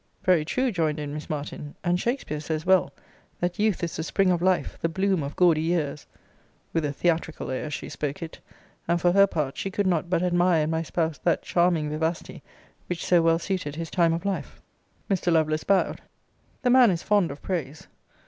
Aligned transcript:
Very 0.23 0.43
true, 0.43 0.71
joined 0.71 0.97
in 0.99 1.13
Miss 1.13 1.29
Martin. 1.29 1.75
And 1.83 1.99
Shakespeare 1.99 2.39
says 2.39 2.65
well, 2.65 2.91
that 3.39 3.59
youth 3.59 3.83
is 3.83 3.95
the 3.95 4.01
spring 4.01 4.31
of 4.31 4.41
life, 4.41 4.79
the 4.81 4.89
bloom 4.89 5.21
of 5.21 5.35
gaudy 5.35 5.61
years 5.61 6.07
[with 6.73 6.85
a 6.85 6.91
theatrical 6.91 7.51
air, 7.51 7.69
she 7.69 7.87
spoke 7.87 8.23
it:] 8.23 8.39
and 8.87 8.99
for 8.99 9.11
her 9.11 9.27
part, 9.27 9.57
she 9.57 9.69
could 9.69 9.85
not 9.85 10.09
but 10.09 10.23
admire 10.23 10.63
in 10.63 10.71
my 10.71 10.81
spouse 10.81 11.19
that 11.19 11.43
charming 11.43 11.87
vivacity 11.91 12.41
which 12.87 13.05
so 13.05 13.21
well 13.21 13.37
suited 13.37 13.75
his 13.75 13.91
time 13.91 14.13
of 14.13 14.25
life. 14.25 14.59
Mr. 15.07 15.31
Lovelace 15.31 15.63
bowed. 15.65 16.01
The 16.63 16.71
man 16.71 16.89
is 16.89 17.03
fond 17.03 17.29
of 17.29 17.43
praise. 17.43 17.87